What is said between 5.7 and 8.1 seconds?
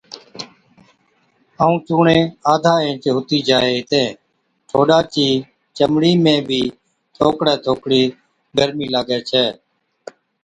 چمڙِي ۾ بِي ٿوڪڙِي ٿوڪڙِي